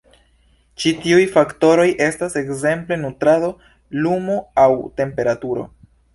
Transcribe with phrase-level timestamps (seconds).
[0.83, 3.53] Ĉi-tiuj faktoroj estas ekzemple nutrado,
[4.07, 4.69] lumo aŭ
[5.03, 5.71] temperaturo.